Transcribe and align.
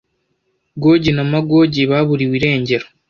Gogi 0.81 1.11
na 1.15 1.23
Magogi 1.31 1.81
baburiwe 1.91 2.33
irengero 2.39 2.85